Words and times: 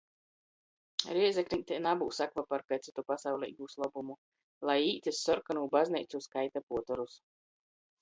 Rēzekneitē 1.17 1.77
nabyus 1.87 2.23
akvaparka 2.27 2.81
i 2.81 2.83
cytu 2.89 3.05
pasauleigūs 3.11 3.79
lobumu. 3.85 4.19
Lai 4.73 4.81
īt 4.91 5.13
iz 5.15 5.23
Sorkonū 5.29 5.71
bazneicu 5.81 6.27
skaita 6.31 6.69
puoterus! 6.69 7.25